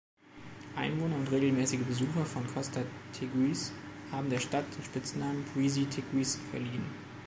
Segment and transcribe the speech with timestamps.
[0.75, 2.81] Einwohner und regelmäßige Besucher von Costa
[3.13, 3.71] Teguise
[4.11, 6.85] haben der Stadt den Spitznamen „Breezy Teguise“ verliehen.